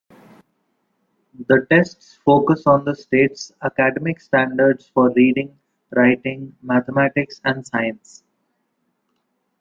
[1.47, 5.59] The tests focus on the state's Academic Standards for reading,
[5.95, 8.23] writing, mathematics and science.